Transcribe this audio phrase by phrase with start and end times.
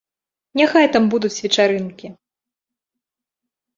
[0.61, 2.07] Няхай там будуць вечарынкі.